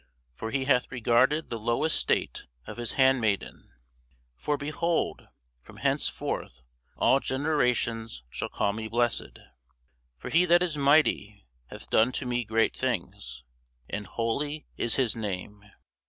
For 0.33 0.49
he 0.49 0.65
hath 0.65 0.91
regarded 0.91 1.51
the 1.51 1.59
low 1.59 1.83
estate 1.83 2.47
of 2.65 2.77
his 2.77 2.93
handmaiden: 2.93 3.71
For, 4.35 4.57
behold, 4.57 5.27
from 5.61 5.77
henceforth 5.77 6.63
all 6.97 7.19
generations 7.19 8.23
shall 8.31 8.49
call 8.49 8.73
me 8.73 8.87
blessed. 8.87 9.37
For 10.17 10.31
he 10.31 10.45
that 10.45 10.63
is 10.63 10.75
mighty 10.75 11.45
hath 11.67 11.91
done 11.91 12.11
to 12.13 12.25
me 12.25 12.43
great 12.45 12.75
things; 12.75 13.43
And 13.87 14.07
holy 14.07 14.65
is 14.75 14.95
his 14.95 15.15
name. 15.15 15.61